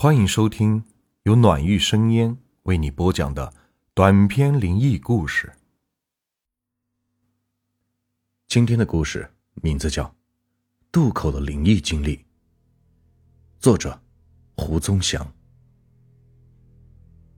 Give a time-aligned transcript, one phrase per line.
[0.00, 0.84] 欢迎收听
[1.24, 3.52] 由暖玉生烟为你播讲的
[3.94, 5.52] 短篇灵异故事。
[8.46, 10.04] 今天的故事名字叫
[10.92, 12.16] 《渡口的灵异经历》，
[13.58, 14.00] 作者
[14.56, 15.34] 胡宗祥。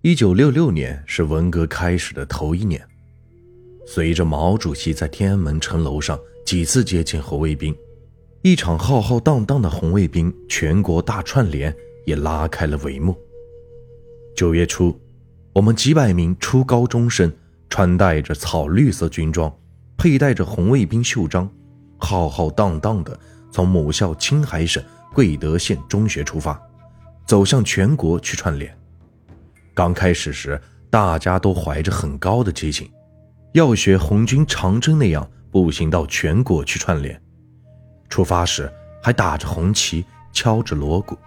[0.00, 2.84] 一九六六年是文革开始的头一年，
[3.86, 7.72] 随着毛主席在天安门城楼上几次接见红卫兵，
[8.42, 11.72] 一场浩浩荡荡的红卫兵全国大串联
[12.08, 13.14] 也拉开了帷幕。
[14.34, 14.98] 九月初，
[15.52, 17.30] 我们几百名初高中生
[17.68, 19.54] 穿戴着草绿色军装，
[19.98, 21.48] 佩戴着红卫兵袖章，
[21.98, 23.18] 浩浩荡荡的
[23.52, 26.58] 从母校青海省贵德县中学出发，
[27.26, 28.74] 走向全国去串联。
[29.74, 32.90] 刚开始时，大家都怀着很高的激情，
[33.52, 37.20] 要学红军长征那样步行到全国去串联。
[38.08, 38.72] 出发时
[39.02, 41.18] 还打着红旗，敲着锣鼓。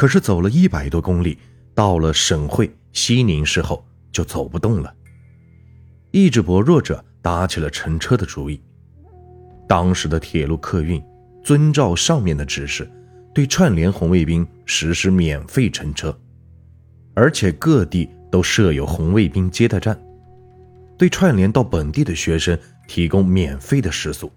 [0.00, 1.36] 可是走了一百多公里，
[1.74, 4.90] 到了省会西宁市后，就走不动了。
[6.10, 8.58] 意志薄弱者打起了乘车的主意。
[9.68, 11.02] 当时的铁路客运
[11.44, 12.90] 遵照上面的指示，
[13.34, 16.18] 对串联红卫兵实施免费乘车。
[17.12, 20.00] 而且各地都设有红卫兵接待站，
[20.96, 24.32] 对串联到本地的学生提供免费的食宿。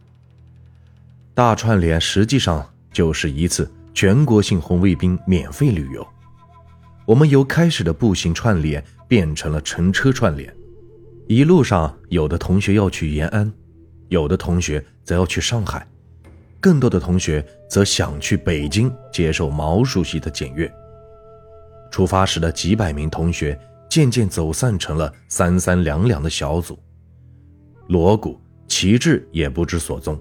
[1.34, 6.06] 大串联实际上就是一次全国性红卫兵免费旅游。
[7.06, 10.54] 我们由开始的步行串联变成了乘车串联，
[11.28, 13.52] 一路上有的同学要去延安，
[14.08, 15.86] 有的同学则要去上海，
[16.60, 20.72] 更多的同学则想去北京接受毛主席的检阅。
[21.92, 26.80] 出发时的几百名同学渐渐走散成了三三两两的小组，
[27.90, 30.20] 锣鼓、旗帜也不知所踪。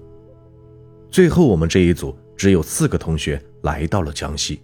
[1.09, 4.61] 最后，我们这一组只有四个同学来到了江西，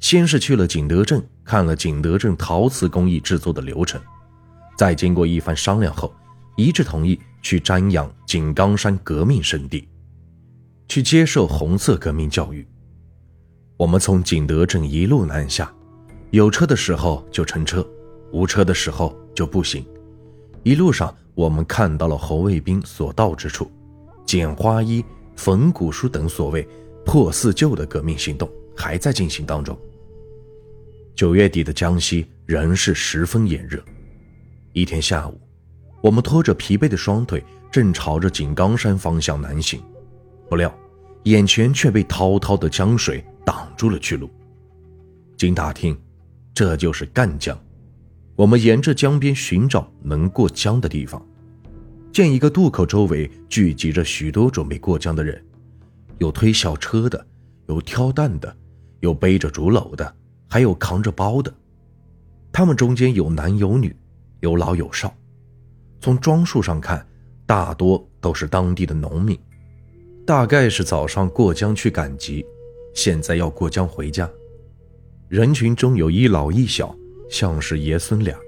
[0.00, 4.00] 先是去了景德镇看了景德镇陶瓷工艺制作的流程，
[4.76, 6.14] 再经过一番商量后，
[6.56, 9.88] 一致同意去瞻仰井冈山革命圣地，
[10.88, 12.66] 去接受红色革命教育。
[13.76, 15.72] 我们从景德镇一路南下。
[16.30, 17.86] 有车的时候就乘车，
[18.32, 19.84] 无车的时候就步行。
[20.62, 23.70] 一路上，我们看到了红卫兵所到之处，
[24.24, 25.04] 捡花衣、
[25.36, 26.66] 缝古书等所谓
[27.04, 29.78] 破四旧的革命行动还在进行当中。
[31.14, 33.82] 九月底的江西仍是十分炎热。
[34.72, 35.40] 一天下午，
[36.00, 39.80] 我们拖着疲惫的双腿，正朝着井冈山方向南行，
[40.48, 40.72] 不料
[41.24, 44.30] 眼前却被滔滔的江水挡住了去路。
[45.36, 45.96] 经打听。
[46.54, 47.58] 这就是赣江，
[48.36, 51.26] 我们沿着江边寻找能过江的地方，
[52.12, 55.42] 见一个渡口周围聚集着许多准备过江的人，
[56.18, 57.26] 有推小车的，
[57.68, 58.54] 有挑担的，
[59.00, 60.14] 有背着竹篓的，
[60.46, 61.52] 还有扛着包的。
[62.52, 63.96] 他们中间有男有女，
[64.40, 65.14] 有老有少。
[66.02, 67.06] 从装束上看，
[67.46, 69.38] 大多都是当地的农民，
[70.26, 72.44] 大概是早上过江去赶集，
[72.92, 74.30] 现在要过江回家。
[75.28, 76.94] 人群中有一老一小，
[77.30, 78.38] 像是爷孙俩。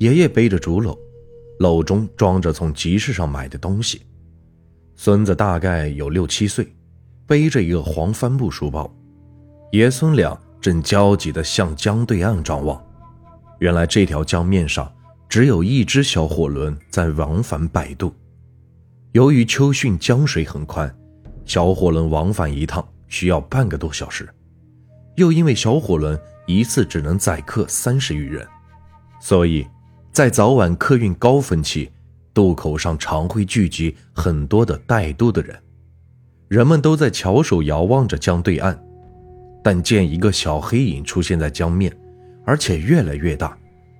[0.00, 0.98] 爷爷背着竹篓，
[1.58, 4.02] 篓中装着从集市上买的东西。
[4.96, 6.72] 孙子大概有六七岁，
[7.26, 8.92] 背着一个黄帆布书包。
[9.72, 12.80] 爷孙俩正焦急地向江对岸张望。
[13.58, 14.92] 原来这条江面上
[15.28, 18.14] 只有一只小火轮在往返摆渡。
[19.12, 20.92] 由于秋汛江水很宽，
[21.44, 24.28] 小火轮往返一趟需要半个多小时。
[25.16, 28.46] 又因为小火轮一次只能载客三十余人，
[29.20, 29.66] 所以，
[30.14, 31.90] 在早晚客运高峰期，
[32.32, 35.58] 渡口上常会聚集很多的带渡的人。
[36.46, 38.78] 人们都在翘首遥望着江对岸，
[39.60, 41.92] 但见一个小黑影出现在江面，
[42.44, 43.58] 而且越来越大，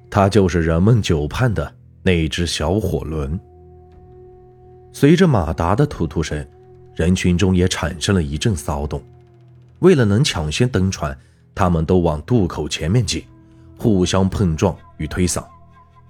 [0.09, 3.37] 它就是人们久盼的那只小火轮。
[4.93, 6.47] 随着马达的突突声，
[6.95, 9.03] 人群中也产生了一阵骚动。
[9.81, 11.19] 为了能抢先登船，
[11.57, 13.25] 他们都往渡口前面挤，
[13.77, 15.45] 互相碰撞与推搡，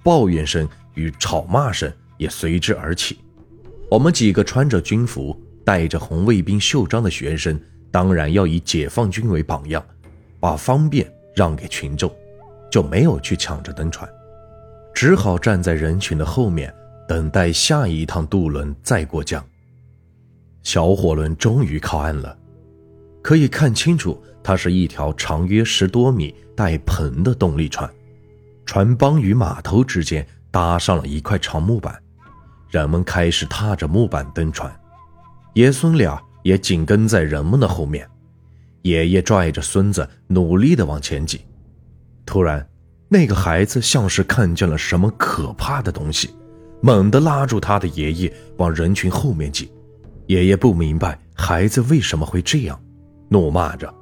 [0.05, 3.19] 抱怨声与吵骂声也随之而起。
[3.91, 7.59] 我们几个穿着军服、带着红卫兵袖章的学生，
[7.91, 9.85] 当然要以解放军为榜样，
[10.39, 12.15] 把方便让给群众，
[12.71, 14.09] 就没有去抢着登船，
[14.95, 16.73] 只好站在人群的后面，
[17.09, 19.45] 等待下一趟渡轮再过江。
[20.63, 22.37] 小火轮终于靠岸了。
[23.23, 27.91] 可以看清楚，它是一条长约十多米、带篷的动力船，
[28.65, 31.97] 船帮与码头之间搭上了一块长木板，
[32.69, 34.75] 人们开始踏着木板登船，
[35.55, 38.09] 爷孙俩也紧跟在人们的后面。
[38.83, 41.41] 爷爷拽着孙子努力的往前挤。
[42.27, 42.67] 突然，
[43.09, 46.35] 那个孩子像是看见了什么可怕的东西，
[46.83, 49.71] 猛地拉住他的爷爷往人群后面挤。
[50.27, 52.81] 爷爷不明白孩子为什么会这样，
[53.29, 53.93] 怒骂着：“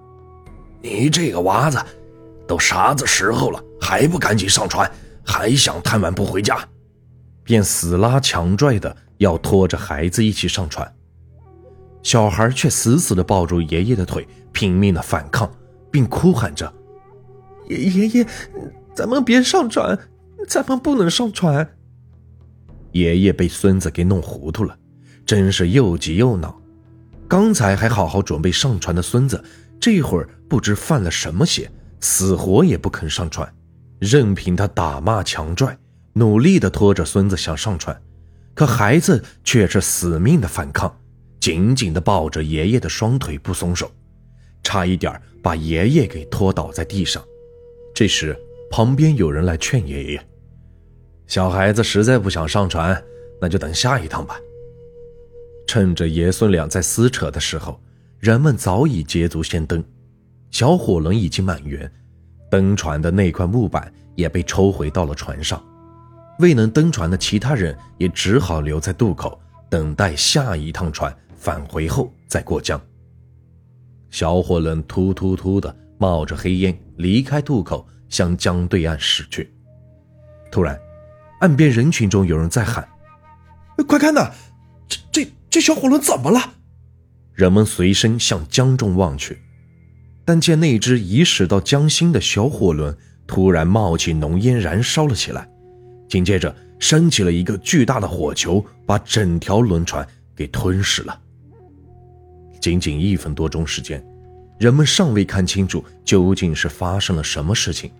[0.82, 1.80] 你这个娃子，
[2.46, 4.88] 都啥子时候了，还不赶紧上船，
[5.24, 6.56] 还想贪玩不回家？”
[7.42, 10.90] 便死拉强拽的要拖着孩子一起上船。
[12.04, 15.52] 小孩却死死地抱住爷爷的腿，拼命地反抗，
[15.90, 16.72] 并哭喊着
[17.68, 18.26] ：“爷爷爷，
[18.94, 19.98] 咱们别上船，
[20.48, 21.68] 咱们不能上船。”
[22.92, 24.78] 爷爷被孙子给弄糊涂了。
[25.24, 26.60] 真是又急又恼，
[27.28, 29.42] 刚才还好好准备上船的孙子，
[29.80, 31.70] 这会儿不知犯了什么邪，
[32.00, 33.48] 死活也不肯上船，
[34.02, 35.78] 任凭他打骂强拽，
[36.14, 38.02] 努力的拖着孙子想上船，
[38.52, 40.92] 可孩子却是死命的反抗，
[41.38, 43.88] 紧紧的抱着爷爷的双腿不松手，
[44.64, 47.22] 差一点把爷爷给拖倒在地上。
[47.94, 48.36] 这时，
[48.72, 50.26] 旁边有人来劝爷爷
[51.28, 53.00] ：“小孩子实在不想上船，
[53.40, 54.36] 那就等下一趟吧。”
[55.64, 57.80] 趁着爷孙俩在撕扯的时候，
[58.18, 59.84] 人们早已捷足先登，
[60.50, 61.88] 小火轮已经满员，
[62.52, 65.64] 登船的那块木板也被抽回到了船上。
[66.38, 69.40] 未能登船的其他人也只好留在渡口，
[69.70, 72.78] 等待下一趟船返回后再过江。
[74.10, 79.50] 小火轮突突突的冒着黑烟离开渡口，向江对岸驶去。
[80.50, 80.78] 突然，
[81.40, 82.86] 岸边人群中有人在喊
[83.88, 84.30] ：“快看呐，
[84.86, 86.54] 这这！”这小火轮怎么了？
[87.32, 89.41] 人们随身向江中望去，
[90.24, 92.96] 但见那只已驶到江心的小火轮
[93.26, 95.48] 突然冒起浓烟，燃烧了起来，
[96.08, 101.18] 紧接着升起了一个巨大的火球，把整条轮船给吞噬了。
[102.60, 104.04] 仅仅一分多钟时间，
[104.58, 107.90] 人们尚未看清楚究竟是发生了什么事情，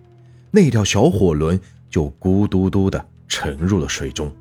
[0.51, 1.59] 那条小火轮
[1.89, 4.33] 就咕嘟嘟的沉入了水中。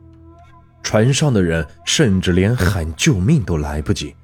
[0.82, 4.14] 船上的人甚至连喊救命都来不及，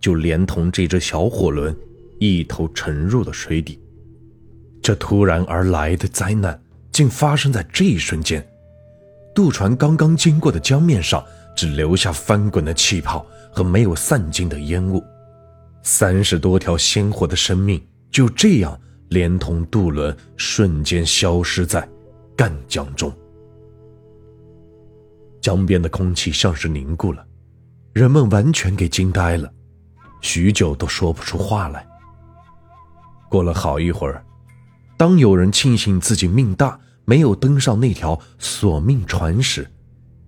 [0.00, 1.76] 就连同这只小火轮
[2.18, 3.80] 一头沉入了水底。
[4.82, 6.60] 这突然而来的灾难
[6.92, 8.46] 竟发生在这一瞬间，
[9.34, 11.24] 渡船刚刚经过的江面上
[11.56, 15.02] 只留下翻滚的气泡和没有散尽的烟雾，
[15.82, 18.78] 三十多条鲜活的生命就这样
[19.08, 21.88] 连同渡轮瞬间消失在
[22.36, 23.12] 赣江中。
[25.40, 27.24] 江边的空气像是凝固了，
[27.92, 29.50] 人们完全给惊呆了，
[30.20, 31.86] 许久都说不出话来。
[33.34, 34.24] 过了好一会儿，
[34.96, 39.68] 当有人庆幸自己命大，没有登上那条索命船时，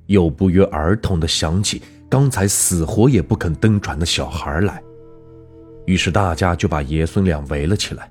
[0.06, 1.81] 又不约而同地想起
[2.11, 4.82] 刚才死活也不肯登船的小孩来。
[5.85, 8.11] 于是大家就把爷孙俩围了起来，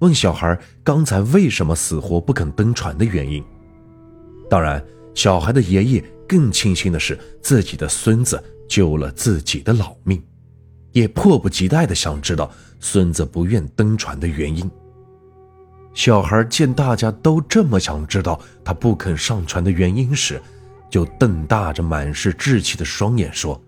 [0.00, 3.40] 问小孩刚才为什么死活不肯登船的原因。
[4.50, 4.84] 当然，
[5.14, 6.04] 小孩的爷爷。
[6.26, 10.20] 更庆幸的是，自己的孙子救了自己的老命，
[10.94, 12.50] 也迫不及待的想知道
[12.80, 14.68] 孙子不愿登船的原因。
[15.92, 20.40] 小孩见大家都这么想知道他不肯上船的原因时，
[20.88, 23.62] 就瞪大着满是稚气的双眼说：“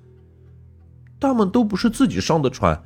[1.20, 2.82] 他们都不是自己上的船，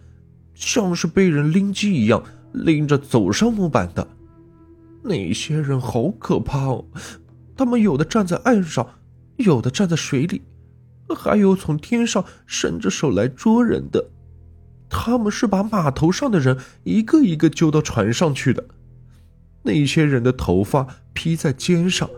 [0.54, 2.20] 像是被人拎机一样
[2.52, 4.06] 拎着走上木板的。
[5.02, 6.84] 那些人好可怕哦，
[7.56, 8.86] 他们有的站在岸上。”
[9.40, 10.42] 有的站在水里，
[11.16, 14.06] 还有从天上伸着手来捉人的。
[14.90, 18.62] 他们是把码头上的人一个一个揪到船上去的。
[19.62, 22.10] 那些人的头发披在肩上，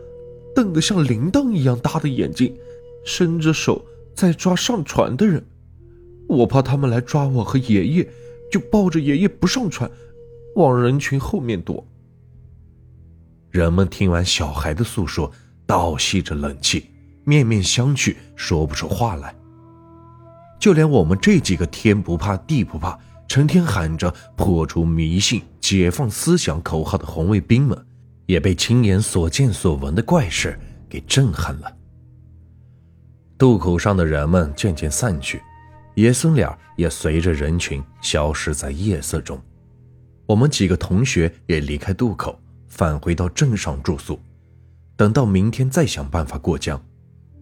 [0.55, 2.57] 瞪得像铃铛一样大的眼睛，
[3.05, 5.45] 伸着手在抓上船的人。
[6.29, 8.09] 我怕他们来抓我和爷爷，
[8.51, 9.91] 就抱着爷爷不上船，
[10.55, 11.87] 往人群后面躲。
[13.51, 15.31] 人们听完小孩的诉说，
[15.67, 16.87] 倒吸着冷气。
[17.25, 19.35] 面面相觑，说不出话来。
[20.63, 27.77] 就连我们这几个天不怕地不怕，成天喊着破除迷信、解放思想口号的红卫兵们，
[28.27, 30.57] 也被亲眼所见所闻的怪事
[30.89, 31.77] 给震撼了。
[33.37, 35.43] 渡口上的人们渐渐散去，
[35.97, 39.37] 爷孙俩也随着人群消失在夜色中。
[40.27, 42.39] 我们几个同学也离开渡口，
[42.69, 44.17] 返回到镇上住宿，
[44.95, 46.81] 等到明天再想办法过江。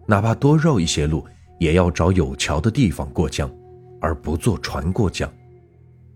[0.07, 1.23] 哪怕多绕一些路，
[1.61, 3.47] 也要找有桥的地方过江，
[4.01, 5.31] 而不坐船过江。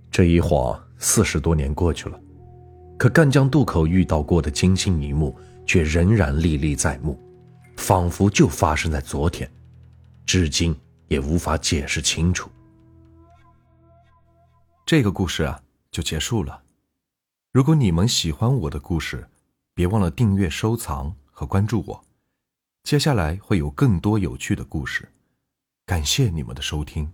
[0.09, 2.19] 这一晃四十多年过去了，
[2.97, 7.15] 可赣江渡口遇到过的惊心一幕，却仍然历历在目，
[7.77, 9.47] 仿佛就发生在昨天，
[10.25, 10.75] 至今
[11.09, 12.49] 也无法解释清楚。
[14.83, 15.61] 这个故事啊。
[15.91, 16.61] 就结束了。
[17.53, 19.29] 如果你们喜欢我的故事，
[19.73, 22.03] 别忘了订阅、收藏和关注我。
[22.83, 25.07] 接下来会有更多有趣的故事，
[25.85, 27.11] 感谢你们的收听。